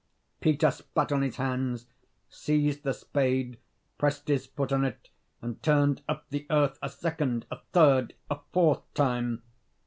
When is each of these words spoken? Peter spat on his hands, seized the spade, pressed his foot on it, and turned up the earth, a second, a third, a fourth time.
Peter 0.39 0.71
spat 0.71 1.11
on 1.11 1.21
his 1.21 1.35
hands, 1.35 1.85
seized 2.27 2.81
the 2.81 2.91
spade, 2.91 3.59
pressed 3.99 4.27
his 4.29 4.47
foot 4.47 4.71
on 4.73 4.83
it, 4.83 5.11
and 5.43 5.61
turned 5.61 6.01
up 6.09 6.25
the 6.31 6.47
earth, 6.49 6.79
a 6.81 6.89
second, 6.89 7.45
a 7.51 7.57
third, 7.71 8.15
a 8.27 8.39
fourth 8.51 8.81
time. 8.95 9.43